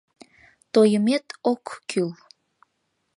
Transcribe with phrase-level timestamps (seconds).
[0.73, 2.09] Тойымет ок кӱл.